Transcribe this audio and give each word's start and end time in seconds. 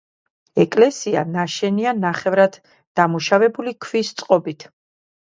ეკლესია 0.63 1.23
ნაშენია 1.35 1.95
ნახევრად 2.07 2.59
დამუშავებული 3.03 3.79
ქვის 3.89 4.15
წყობით. 4.21 4.73